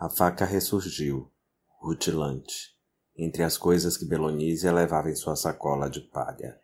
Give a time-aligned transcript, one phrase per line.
[0.00, 1.30] A faca ressurgiu,
[1.78, 2.74] rutilante,
[3.14, 6.58] entre as coisas que Belonísia levava em sua sacola de palha.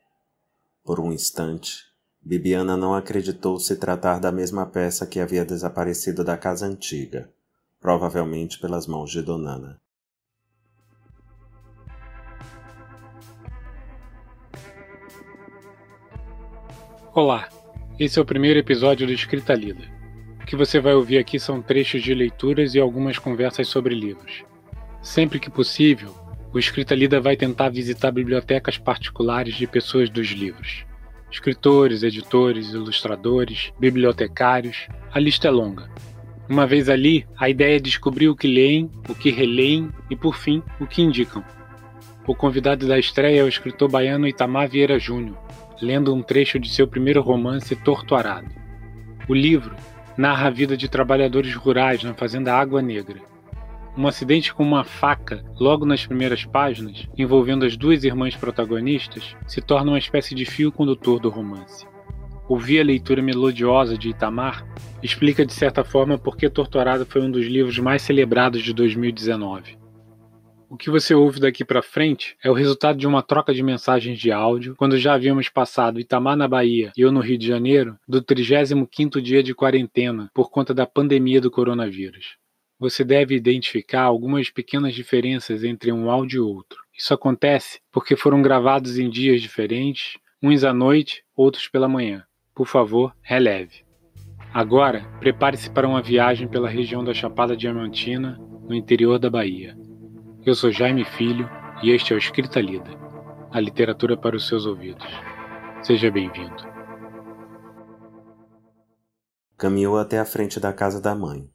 [0.82, 1.84] Por um instante,
[2.18, 7.30] Bibiana não acreditou se tratar da mesma peça que havia desaparecido da casa antiga,
[7.78, 9.82] provavelmente pelas mãos de Donana.
[17.12, 17.50] Olá,
[17.98, 19.95] esse é o primeiro episódio do Escrita Lida.
[20.46, 24.44] O que você vai ouvir aqui são trechos de leituras e algumas conversas sobre livros.
[25.02, 26.14] Sempre que possível,
[26.52, 30.86] o Escrita Lida vai tentar visitar bibliotecas particulares de pessoas dos livros.
[31.32, 35.90] Escritores, editores, ilustradores, bibliotecários, a lista é longa.
[36.48, 40.36] Uma vez ali, a ideia é descobrir o que leem, o que releem e, por
[40.36, 41.42] fim, o que indicam.
[42.24, 45.36] O convidado da estreia é o escritor baiano Itamar Vieira Júnior,
[45.82, 48.54] lendo um trecho de seu primeiro romance Torto Arado.
[49.28, 49.74] O livro
[50.16, 53.20] narra a vida de trabalhadores rurais na fazenda Água Negra.
[53.96, 59.60] Um acidente com uma faca, logo nas primeiras páginas, envolvendo as duas irmãs protagonistas, se
[59.60, 61.86] torna uma espécie de fio condutor do romance.
[62.48, 64.64] Ouvir a leitura melodiosa de Itamar
[65.02, 69.76] explica de certa forma por que Torturado foi um dos livros mais celebrados de 2019.
[70.68, 74.18] O que você ouve daqui para frente é o resultado de uma troca de mensagens
[74.18, 77.96] de áudio, quando já havíamos passado Itamar na Bahia e eu no Rio de Janeiro,
[78.06, 82.36] do 35º dia de quarentena por conta da pandemia do coronavírus.
[82.80, 86.80] Você deve identificar algumas pequenas diferenças entre um áudio e outro.
[86.98, 92.24] Isso acontece porque foram gravados em dias diferentes, uns à noite, outros pela manhã.
[92.52, 93.84] Por favor, releve.
[94.52, 98.36] Agora, prepare-se para uma viagem pela região da Chapada Diamantina,
[98.68, 99.76] no interior da Bahia.
[100.46, 101.50] Eu sou Jaime Filho
[101.82, 102.92] e este é o Escrita Lida,
[103.50, 105.04] a literatura para os seus ouvidos.
[105.82, 106.54] Seja bem-vindo.
[109.58, 111.50] Caminhou até a frente da casa da mãe.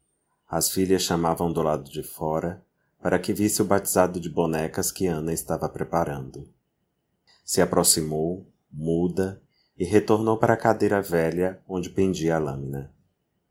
[0.46, 2.62] As filhas chamavam do lado de fora
[3.02, 6.50] para que visse o batizado de bonecas que Ana estava preparando.
[7.46, 9.42] Se aproximou, muda,
[9.78, 12.94] e retornou para a cadeira velha onde pendia a lâmina.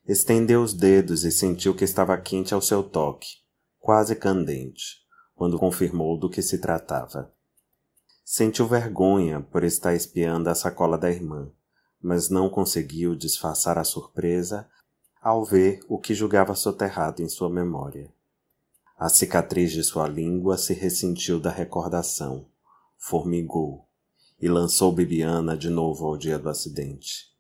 [0.07, 3.39] Estendeu os dedos e sentiu que estava quente ao seu toque,
[3.81, 5.01] quase candente
[5.41, 7.33] quando confirmou do que se tratava.
[8.23, 11.51] Sentiu vergonha por estar espiando a sacola da irmã,
[11.99, 14.69] mas não conseguiu disfarçar a surpresa
[15.19, 18.12] ao ver o que julgava soterrado em sua memória.
[18.99, 22.47] A cicatriz de sua língua se ressentiu da recordação,
[22.99, 23.89] formigou
[24.39, 27.31] e lançou Bibiana de novo ao dia do acidente.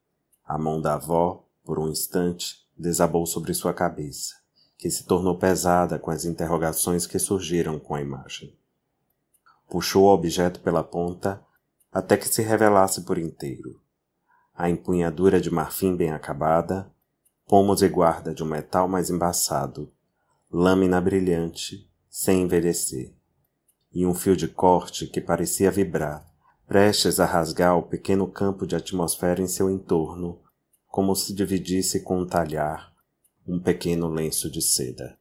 [0.42, 4.39] A mão da avó, por um instante, desabou sobre sua cabeça
[4.80, 8.56] que se tornou pesada com as interrogações que surgiram com a imagem.
[9.68, 11.44] Puxou o objeto pela ponta
[11.92, 13.78] até que se revelasse por inteiro.
[14.54, 16.90] A empunhadura de marfim bem acabada,
[17.46, 19.92] pomos e guarda de um metal mais embaçado,
[20.50, 23.12] lâmina brilhante, sem envelhecer,
[23.92, 26.26] e um fio de corte que parecia vibrar,
[26.66, 30.40] prestes a rasgar o pequeno campo de atmosfera em seu entorno,
[30.88, 32.90] como se dividisse com um talhar
[33.46, 35.18] um pequeno lenço de seda.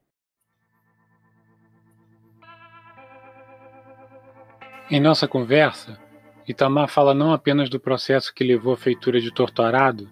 [4.92, 6.00] Em nossa conversa,
[6.48, 10.10] Itamar fala não apenas do processo que levou à feitura de Torturado,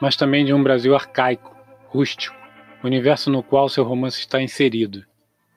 [0.00, 1.56] mas também de um Brasil arcaico,
[1.86, 2.36] rústico,
[2.82, 5.04] universo no qual seu romance está inserido.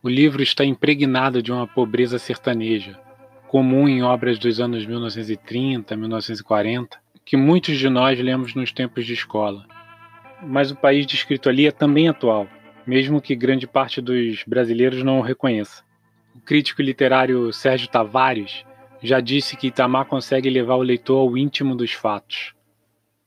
[0.01, 2.99] O livro está impregnado de uma pobreza sertaneja,
[3.47, 9.13] comum em obras dos anos 1930, 1940, que muitos de nós lemos nos tempos de
[9.13, 9.65] escola
[10.41, 12.47] mas o país descrito ali é também atual,
[12.85, 15.83] mesmo que grande parte dos brasileiros não o reconheça.
[16.35, 18.63] O crítico literário Sérgio Tavares
[19.01, 22.53] já disse que Itamar consegue levar o leitor ao íntimo dos fatos.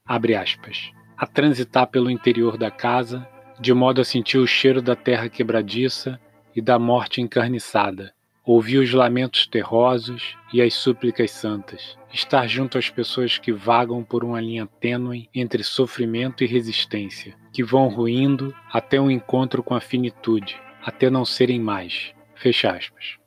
[0.04, 0.90] Abre aspas.
[1.16, 3.26] A transitar pelo interior da casa,
[3.60, 6.18] de modo a sentir o cheiro da terra quebradiça
[6.54, 8.12] e da morte encarniçada,
[8.44, 14.24] ouvir os lamentos terrosos e as súplicas santas, estar junto às pessoas que vagam por
[14.24, 19.80] uma linha tênue entre sofrimento e resistência, que vão ruindo até um encontro com a
[19.80, 22.12] finitude, até não serem mais.
[22.34, 23.22] Fecha aspas.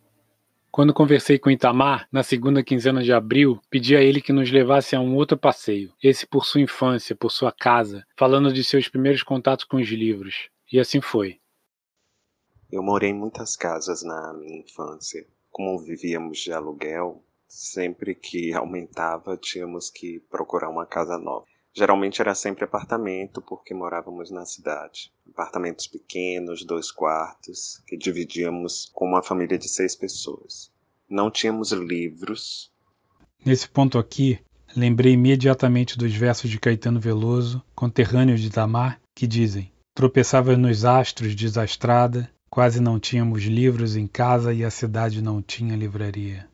[0.76, 4.94] Quando conversei com Itamar, na segunda quinzena de abril, pedi a ele que nos levasse
[4.94, 9.24] a um outro passeio, esse por sua infância, por sua casa, falando de seus primeiros
[9.24, 10.50] contatos com os livros.
[10.70, 11.38] E assim foi.
[12.76, 15.26] Eu morei em muitas casas na minha infância.
[15.50, 21.46] Como vivíamos de aluguel, sempre que aumentava tínhamos que procurar uma casa nova.
[21.74, 25.10] Geralmente era sempre apartamento, porque morávamos na cidade.
[25.32, 30.70] Apartamentos pequenos, dois quartos, que dividíamos com uma família de seis pessoas.
[31.10, 32.74] Não tínhamos livros.
[33.46, 34.38] Nesse ponto aqui,
[34.76, 41.34] lembrei imediatamente dos versos de Caetano Veloso, conterrâneo de Itamar, que dizem: Tropeçava nos astros
[41.34, 46.48] desastrada, Quase não tínhamos livros em casa e a cidade não tinha livraria.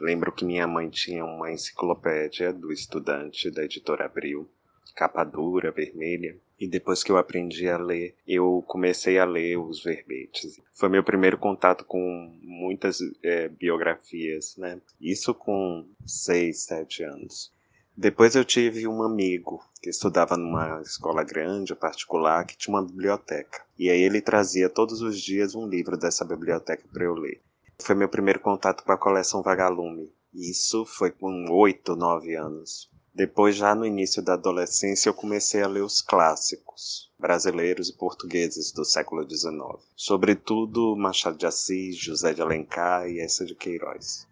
[0.00, 4.50] Lembro que minha mãe tinha uma enciclopédia do estudante da editora Abril,
[4.96, 9.82] capa dura, vermelha, e depois que eu aprendi a ler, eu comecei a ler os
[9.82, 10.60] verbetes.
[10.74, 14.80] Foi meu primeiro contato com muitas é, biografias, né?
[15.00, 17.51] Isso com seis, sete anos.
[17.96, 23.62] Depois eu tive um amigo que estudava numa escola grande, particular, que tinha uma biblioteca.
[23.78, 27.42] E aí ele trazia todos os dias um livro dessa biblioteca para eu ler.
[27.78, 30.10] Foi meu primeiro contato com a coleção Vagalume.
[30.32, 32.90] Isso foi com oito, nove anos.
[33.14, 38.72] Depois, já no início da adolescência, eu comecei a ler os clássicos brasileiros e portugueses
[38.72, 39.54] do século XIX,
[39.94, 44.26] sobretudo Machado de Assis, José de Alencar e essa de Queiroz.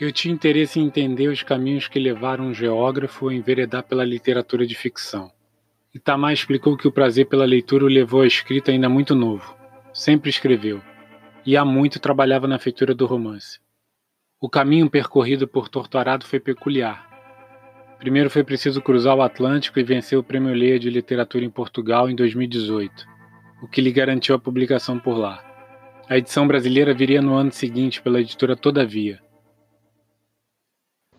[0.00, 4.64] Eu tinha interesse em entender os caminhos que levaram um geógrafo a enveredar pela literatura
[4.64, 5.32] de ficção.
[5.92, 9.56] Itamar explicou que o prazer pela leitura o levou à escrita ainda muito novo.
[9.92, 10.80] Sempre escreveu,
[11.44, 13.58] e há muito trabalhava na feitura do romance.
[14.40, 17.08] O caminho percorrido por Torturado foi peculiar.
[17.98, 22.08] Primeiro foi preciso cruzar o Atlântico e vencer o Prêmio Leia de Literatura em Portugal
[22.08, 23.04] em 2018,
[23.60, 25.42] o que lhe garantiu a publicação por lá.
[26.08, 29.20] A edição brasileira viria no ano seguinte pela editora Todavia.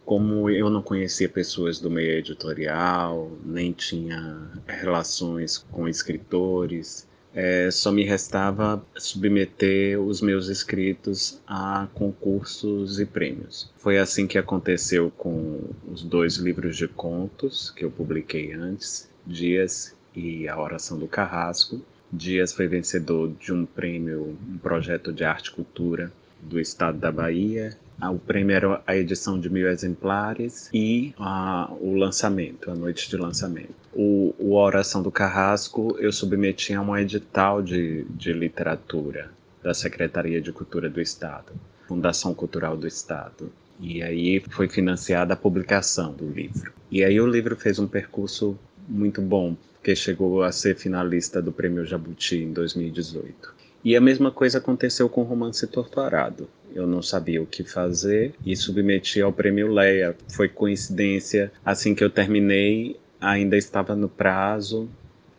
[0.09, 7.91] Como eu não conhecia pessoas do meio editorial, nem tinha relações com escritores, é, só
[7.91, 13.71] me restava submeter os meus escritos a concursos e prêmios.
[13.77, 19.95] Foi assim que aconteceu com os dois livros de contos que eu publiquei antes, Dias
[20.15, 21.85] e A Oração do Carrasco.
[22.11, 26.11] Dias foi vencedor de um prêmio, um projeto de arte e cultura
[26.41, 31.95] do estado da Bahia o prêmio era a edição de mil exemplares e a, o
[31.95, 33.75] lançamento, a noite de lançamento.
[33.93, 39.31] O, o Oração do Carrasco eu submeti a um edital de, de literatura
[39.61, 41.51] da Secretaria de Cultura do Estado,
[41.87, 43.51] Fundação Cultural do Estado.
[43.79, 46.71] E aí foi financiada a publicação do livro.
[46.91, 48.57] E aí o livro fez um percurso
[48.87, 53.59] muito bom, porque chegou a ser finalista do Prêmio Jabuti em 2018.
[53.83, 56.49] E a mesma coisa aconteceu com o romance Torturado.
[56.75, 60.15] Eu não sabia o que fazer e submeti ao prêmio Leia.
[60.27, 64.89] Foi coincidência, assim que eu terminei, ainda estava no prazo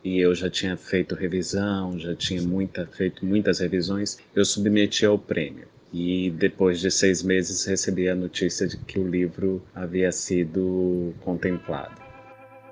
[0.02, 5.18] e eu já tinha feito revisão, já tinha muita, feito muitas revisões, eu submeti ao
[5.18, 5.68] prêmio.
[5.92, 12.00] E depois de seis meses recebi a notícia de que o livro havia sido contemplado.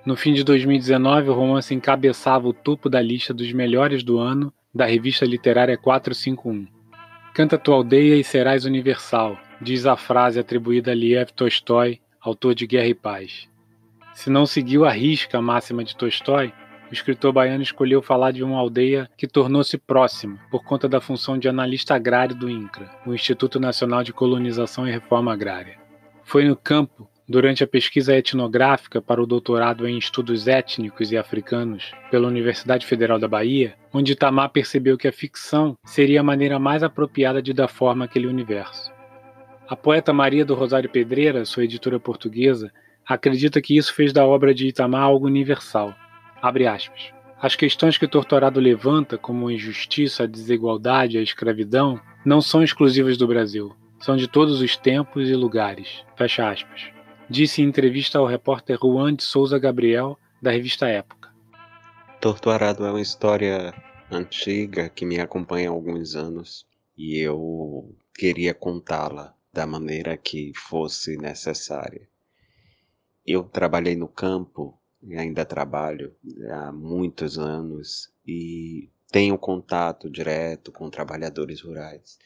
[0.06, 4.52] No fim de 2019, o romance encabeçava o topo da lista dos melhores do ano
[4.74, 6.66] da revista literária 451.
[7.34, 12.66] Canta tua aldeia e serás universal, diz a frase atribuída a Liev Tolstói, autor de
[12.66, 13.48] Guerra e Paz.
[14.12, 16.52] Se não seguiu a risca máxima de Tolstói,
[16.90, 21.38] o escritor baiano escolheu falar de uma aldeia que tornou-se próxima por conta da função
[21.38, 25.78] de analista agrário do INCRA, o Instituto Nacional de Colonização e Reforma Agrária.
[26.24, 31.92] Foi no campo Durante a pesquisa etnográfica para o doutorado em estudos étnicos e africanos
[32.10, 36.82] pela Universidade Federal da Bahia, onde Itamar percebeu que a ficção seria a maneira mais
[36.82, 38.90] apropriada de dar forma àquele universo.
[39.68, 42.72] A poeta Maria do Rosário Pedreira, sua editora portuguesa,
[43.06, 45.94] acredita que isso fez da obra de Itamar algo universal.
[47.42, 52.62] As questões que o Torturado levanta, como a injustiça, a desigualdade, a escravidão, não são
[52.62, 53.76] exclusivas do Brasil.
[54.00, 56.02] São de todos os tempos e lugares.
[56.16, 56.97] Fecha aspas
[57.28, 61.32] disse em entrevista ao repórter Juan de Souza Gabriel, da revista Época.
[62.20, 63.72] Torturado é uma história
[64.10, 66.66] antiga que me acompanha há alguns anos
[66.96, 72.08] e eu queria contá-la da maneira que fosse necessária.
[73.26, 76.14] Eu trabalhei no campo e ainda trabalho
[76.50, 82.18] há muitos anos e tenho contato direto com trabalhadores rurais.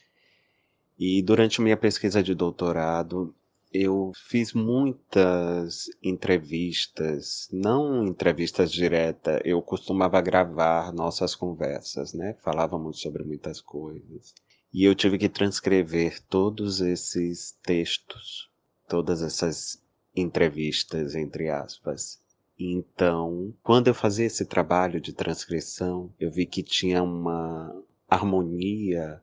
[0.97, 3.35] E durante minha pesquisa de doutorado,
[3.73, 12.35] eu fiz muitas entrevistas, não entrevistas diretas, eu costumava gravar nossas conversas, né?
[12.43, 14.35] Falávamos sobre muitas coisas.
[14.71, 18.49] E eu tive que transcrever todos esses textos,
[18.87, 19.81] todas essas
[20.15, 22.19] entrevistas, entre aspas.
[22.59, 29.22] Então, quando eu fazia esse trabalho de transcrição, eu vi que tinha uma harmonia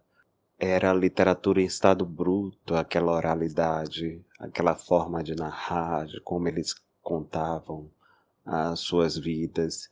[0.61, 7.91] era literatura em estado bruto, aquela oralidade, aquela forma de narrar, de como eles contavam
[8.45, 9.91] as suas vidas.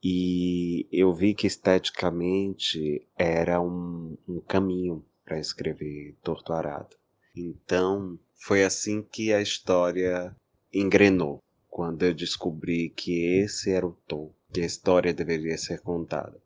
[0.00, 6.96] E eu vi que esteticamente era um, um caminho para escrever Torto Arado.
[7.34, 10.36] Então, foi assim que a história
[10.72, 16.40] engrenou, quando eu descobri que esse era o tom, que a história deveria ser contada.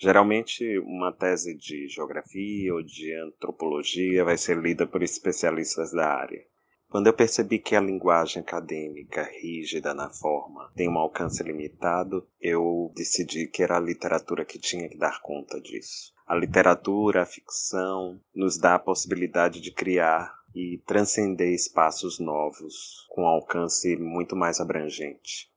[0.00, 6.40] Geralmente, uma tese de geografia ou de antropologia vai ser lida por especialistas da área.
[6.88, 12.90] Quando eu percebi que a linguagem acadêmica rígida na forma tem um alcance limitado, eu
[12.94, 16.14] decidi que era a literatura que tinha que dar conta disso.
[16.26, 23.26] A literatura, a ficção, nos dá a possibilidade de criar e transcender espaços novos com
[23.26, 25.50] alcance muito mais abrangente.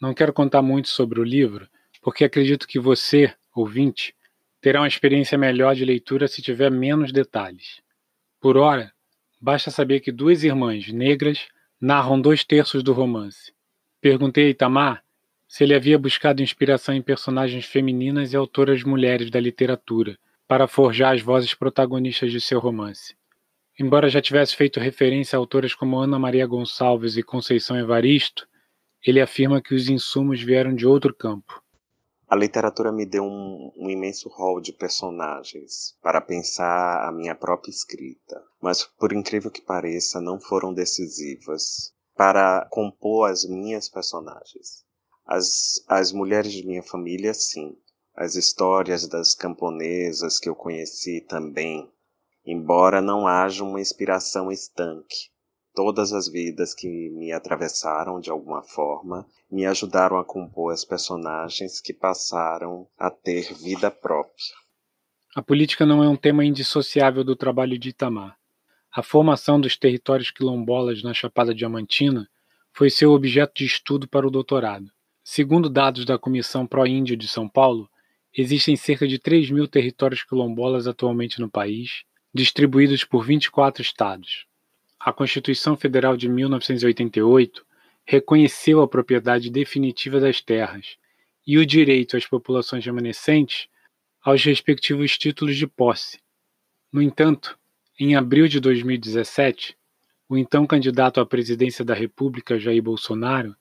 [0.00, 1.66] Não quero contar muito sobre o livro,
[2.00, 4.14] porque acredito que você, ouvinte,
[4.60, 7.80] terá uma experiência melhor de leitura se tiver menos detalhes.
[8.40, 8.92] Por ora,
[9.40, 11.46] basta saber que duas irmãs negras
[11.80, 13.52] narram dois terços do romance.
[14.00, 15.04] Perguntei a Itamar
[15.48, 21.14] se ele havia buscado inspiração em personagens femininas e autoras mulheres da literatura para forjar
[21.14, 23.16] as vozes protagonistas de seu romance.
[23.78, 28.48] Embora já tivesse feito referência a autoras como Ana Maria Gonçalves e Conceição Evaristo,
[29.04, 31.62] ele afirma que os insumos vieram de outro campo.
[32.28, 37.70] A literatura me deu um, um, imenso rol de personagens para pensar a minha própria
[37.70, 44.84] escrita, mas por incrível que pareça, não foram decisivas para compor as minhas personagens.
[45.24, 47.76] As, as mulheres de minha família, sim.
[48.12, 51.88] As histórias das camponesas que eu conheci também,
[52.44, 55.30] embora não haja uma inspiração estanque.
[55.76, 61.82] Todas as vidas que me atravessaram de alguma forma me ajudaram a compor as personagens
[61.82, 64.54] que passaram a ter vida própria.
[65.34, 68.38] A política não é um tema indissociável do trabalho de Itamar.
[68.90, 72.26] A formação dos territórios quilombolas na Chapada Diamantina
[72.72, 74.90] foi seu objeto de estudo para o doutorado.
[75.22, 77.86] Segundo dados da Comissão Pró-Índio de São Paulo,
[78.34, 82.02] existem cerca de 3 mil territórios quilombolas atualmente no país,
[82.32, 84.46] distribuídos por 24 estados
[85.06, 87.64] a Constituição Federal de 1988
[88.04, 90.96] reconheceu a propriedade definitiva das terras
[91.46, 93.68] e o direito às populações remanescentes
[94.20, 96.18] aos respectivos títulos de posse.
[96.92, 97.56] No entanto,
[98.00, 99.78] em abril de 2017,
[100.28, 103.54] o então candidato à presidência da República, Jair Bolsonaro,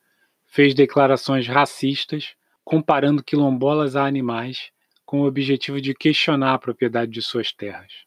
[0.47, 2.33] fez declarações racistas
[2.63, 4.71] comparando quilombolas a animais
[5.05, 8.04] com o objetivo de questionar a propriedade de suas terras.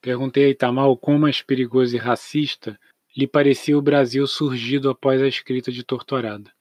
[0.00, 2.78] Perguntei a Itamar o quão mais perigoso e racista
[3.16, 6.52] lhe parecia o Brasil surgido após a escrita de Torturada.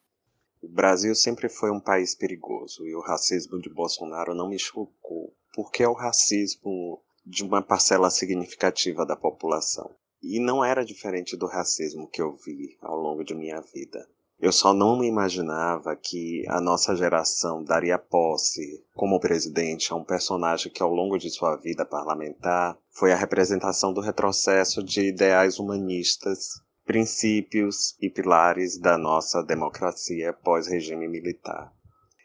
[0.62, 5.36] O Brasil sempre foi um país perigoso e o racismo de Bolsonaro não me chocou,
[5.54, 9.96] porque é o racismo de uma parcela significativa da população.
[10.24, 14.08] E não era diferente do racismo que eu vi ao longo de minha vida.
[14.40, 20.04] Eu só não me imaginava que a nossa geração daria posse como presidente a um
[20.04, 25.58] personagem que, ao longo de sua vida parlamentar, foi a representação do retrocesso de ideais
[25.58, 26.50] humanistas,
[26.86, 31.72] princípios e pilares da nossa democracia pós-regime militar.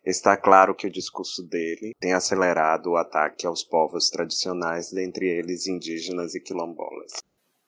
[0.04, 5.66] Está claro que o discurso dele tem acelerado o ataque aos povos tradicionais, dentre eles
[5.66, 7.12] indígenas e quilombolas.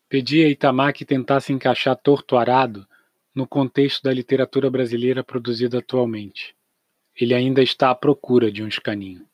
[0.09, 2.87] Pedi a Itamar que tentasse encaixar Torturado
[3.35, 6.55] no contexto da literatura brasileira produzida atualmente.
[7.19, 9.27] Ele ainda está à procura de um escaninho.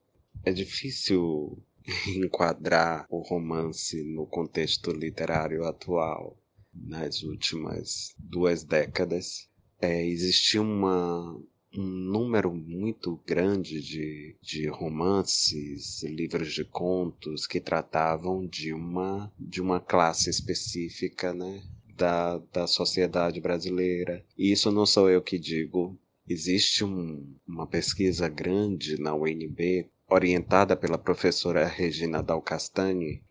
[0.45, 1.59] É difícil
[2.17, 6.37] enquadrar o romance no contexto literário atual.
[6.73, 9.49] Nas últimas duas décadas,
[9.81, 11.35] é, existiu uma,
[11.77, 19.61] um número muito grande de, de romances, livros de contos que tratavam de uma, de
[19.61, 21.63] uma classe específica, né?
[21.99, 24.25] Da, da sociedade brasileira.
[24.39, 25.99] E isso não sou eu que digo.
[26.27, 33.23] Existe um, uma pesquisa grande na UNB, orientada pela professora Regina Dal Castagni,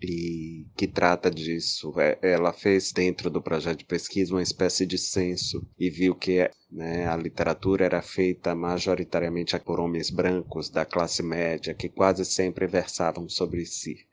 [0.00, 1.92] e que trata disso.
[2.00, 6.50] É, ela fez dentro do projeto de pesquisa uma espécie de censo e viu que
[6.70, 12.66] né, a literatura era feita majoritariamente por homens brancos da classe média que quase sempre
[12.66, 14.07] versavam sobre si.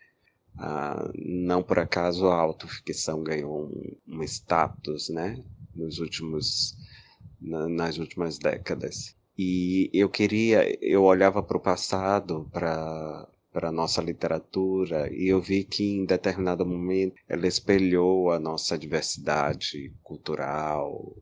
[0.58, 5.44] Ah, não por acaso a autoficção ganhou um, um status, né,
[5.74, 6.78] nos últimos,
[7.42, 9.16] na, nas últimas décadas.
[9.38, 15.40] E eu queria, eu olhava para o passado, para para a nossa literatura e eu
[15.40, 21.16] vi que em determinado momento ela espelhou a nossa diversidade cultural,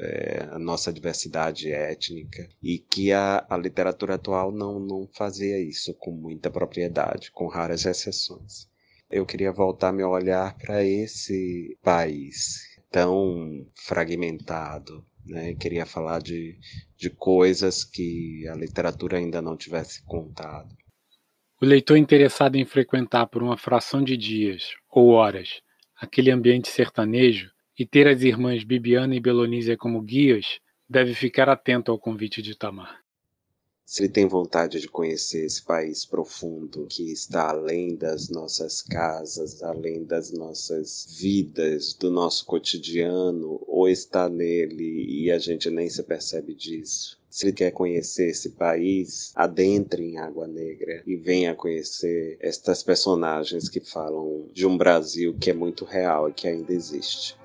[0.00, 5.94] é, a nossa diversidade étnica e que a, a literatura atual não, não fazia isso
[5.94, 8.68] com muita propriedade, com raras exceções
[9.10, 15.04] eu queria voltar meu olhar para esse país tão fragmentado.
[15.24, 15.54] Né?
[15.54, 16.58] Queria falar de,
[16.96, 20.74] de coisas que a literatura ainda não tivesse contado.
[21.60, 25.62] O leitor interessado em frequentar por uma fração de dias ou horas
[25.96, 31.90] aquele ambiente sertanejo e ter as irmãs Bibiana e Belonísia como guias deve ficar atento
[31.90, 33.05] ao convite de Tamar.
[33.86, 39.62] Se ele tem vontade de conhecer esse país profundo que está além das nossas casas,
[39.62, 46.02] além das nossas vidas, do nosso cotidiano, ou está nele e a gente nem se
[46.02, 47.16] percebe disso.
[47.30, 53.68] Se ele quer conhecer esse país, adentre em Água Negra e venha conhecer estas personagens
[53.68, 57.36] que falam de um Brasil que é muito real e que ainda existe.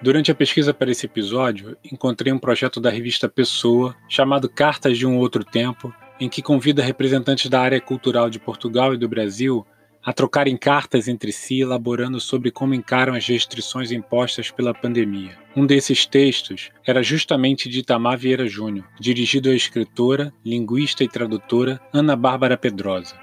[0.00, 5.04] Durante a pesquisa para esse episódio, encontrei um projeto da revista Pessoa, chamado Cartas de
[5.04, 9.66] um Outro Tempo, em que convida representantes da área cultural de Portugal e do Brasil
[10.04, 15.36] a trocarem cartas entre si, elaborando sobre como encaram as restrições impostas pela pandemia.
[15.56, 21.80] Um desses textos era justamente de Itamar Vieira Júnior, dirigido à escritora, linguista e tradutora
[21.92, 23.16] Ana Bárbara Pedrosa.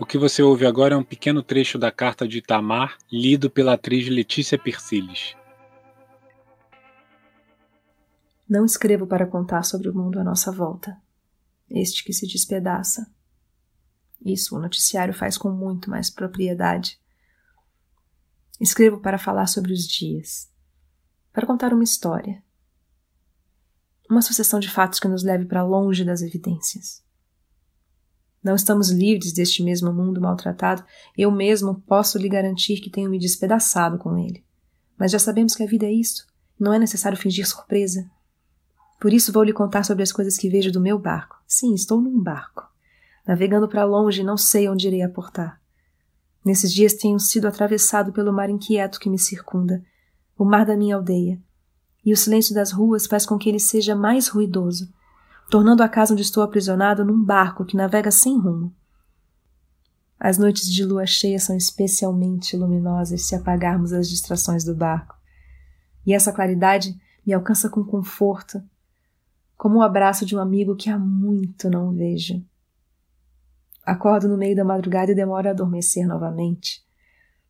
[0.00, 3.74] O que você ouve agora é um pequeno trecho da carta de Itamar, lido pela
[3.74, 5.36] atriz Letícia Persiles.
[8.48, 11.00] Não escrevo para contar sobre o mundo à nossa volta,
[11.70, 13.10] este que se despedaça.
[14.24, 17.00] Isso o noticiário faz com muito mais propriedade.
[18.60, 20.50] Escrevo para falar sobre os dias,
[21.32, 22.42] para contar uma história,
[24.10, 27.02] uma sucessão de fatos que nos leve para longe das evidências.
[28.42, 30.84] Não estamos livres deste mesmo mundo maltratado,
[31.16, 34.44] eu mesmo posso lhe garantir que tenho me despedaçado com ele.
[34.98, 36.26] Mas já sabemos que a vida é isto,
[36.60, 38.08] não é necessário fingir surpresa.
[39.00, 41.36] Por isso vou lhe contar sobre as coisas que vejo do meu barco.
[41.46, 42.66] Sim, estou num barco.
[43.26, 45.60] Navegando para longe não sei onde irei aportar.
[46.44, 49.82] Nesses dias tenho sido atravessado pelo mar inquieto que me circunda,
[50.36, 51.40] o mar da minha aldeia.
[52.04, 54.92] E o silêncio das ruas faz com que ele seja mais ruidoso,
[55.50, 58.74] tornando a casa onde estou aprisionado num barco que navega sem rumo.
[60.18, 65.16] As noites de lua cheia são especialmente luminosas se apagarmos as distrações do barco.
[66.06, 68.62] E essa claridade me alcança com conforto,
[69.56, 72.44] como o abraço de um amigo que há muito não vejo.
[73.84, 76.82] Acordo no meio da madrugada e demoro a adormecer novamente.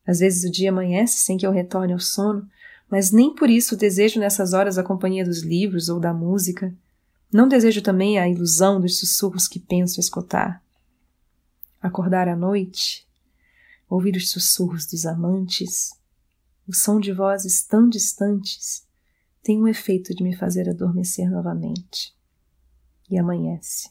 [0.07, 2.49] Às vezes o dia amanhece sem que eu retorne ao sono,
[2.90, 6.75] mas nem por isso desejo nessas horas a companhia dos livros ou da música.
[7.33, 10.62] Não desejo também a ilusão dos sussurros que penso escutar.
[11.81, 13.07] Acordar à noite,
[13.88, 15.90] ouvir os sussurros dos amantes,
[16.67, 18.84] o som de vozes tão distantes
[19.44, 22.16] tem um efeito de me fazer adormecer novamente.
[23.11, 23.90] E amanhece.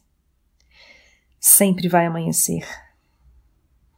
[1.39, 2.67] Sempre vai amanhecer.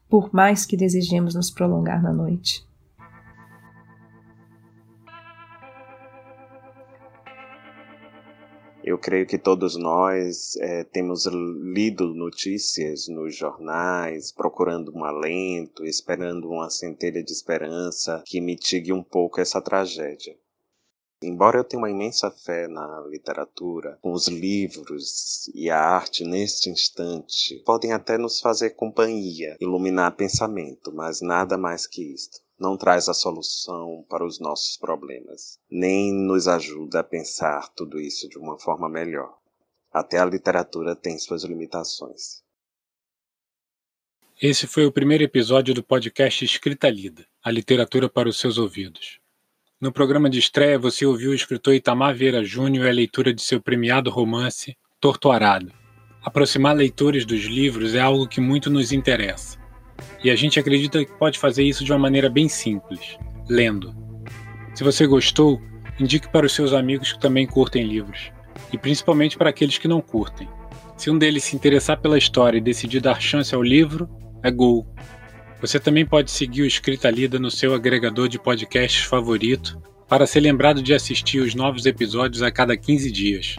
[0.09, 2.67] Por mais que desejemos nos prolongar na noite.
[8.83, 16.49] Eu creio que todos nós é, temos lido notícias nos jornais, procurando um alento, esperando
[16.49, 20.37] uma centelha de esperança que mitigue um pouco essa tragédia.
[21.25, 27.63] Embora eu tenha uma imensa fé na literatura, os livros e a arte neste instante
[27.65, 32.41] podem até nos fazer companhia, iluminar pensamento, mas nada mais que isto.
[32.59, 38.29] Não traz a solução para os nossos problemas, nem nos ajuda a pensar tudo isso
[38.29, 39.35] de uma forma melhor.
[39.91, 42.43] Até a literatura tem suas limitações.
[44.39, 49.24] Esse foi o primeiro episódio do podcast Escrita Lida, a literatura para os seus ouvidos.
[49.81, 53.41] No programa de estreia, você ouviu o escritor Itamar Vieira Júnior e a leitura de
[53.41, 55.69] seu premiado romance Torturado.
[56.23, 59.59] Aproximar leitores dos livros é algo que muito nos interessa.
[60.23, 63.17] E a gente acredita que pode fazer isso de uma maneira bem simples,
[63.49, 63.93] lendo.
[64.73, 65.61] Se você gostou,
[65.99, 68.31] indique para os seus amigos que também curtem livros,
[68.71, 70.47] e principalmente para aqueles que não curtem.
[70.95, 74.09] Se um deles se interessar pela história e decidir dar chance ao livro,
[74.41, 74.88] é gol.
[75.65, 80.41] Você também pode seguir o Escrita Lida no seu agregador de podcasts favorito para ser
[80.41, 83.56] lembrado de assistir os novos episódios a cada 15 dias.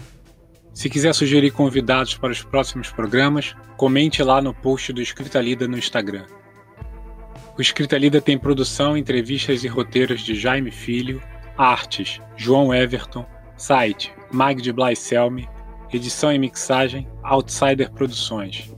[0.73, 5.67] Se quiser sugerir convidados para os próximos programas, comente lá no post do Escrita Lida
[5.67, 6.27] no Instagram.
[7.59, 11.21] O Escrita Lida tem produção, entrevistas e roteiros de Jaime Filho,
[11.59, 15.49] artes João Everton, site Mag de Blaiselme,
[15.93, 18.71] edição e mixagem Outsider Produções.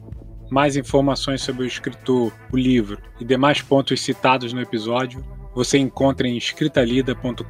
[0.51, 5.23] Mais informações sobre o escritor, o livro e demais pontos citados no episódio
[5.55, 7.43] você encontra em escritalida.com.br.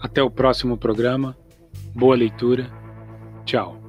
[0.00, 1.36] Até o próximo programa.
[1.94, 2.70] Boa leitura.
[3.44, 3.81] Tchau.